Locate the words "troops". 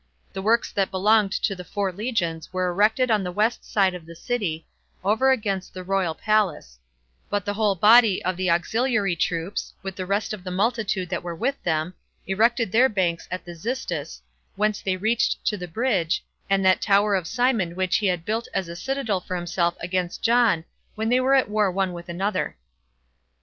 9.15-9.73